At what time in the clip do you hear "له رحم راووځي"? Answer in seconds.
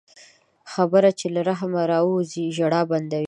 1.35-2.45